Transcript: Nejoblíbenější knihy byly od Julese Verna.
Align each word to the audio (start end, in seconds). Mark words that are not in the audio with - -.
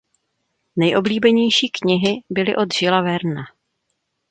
Nejoblíbenější 0.75 1.69
knihy 1.69 2.23
byly 2.29 2.55
od 2.55 2.81
Julese 2.81 3.01
Verna. 3.05 3.43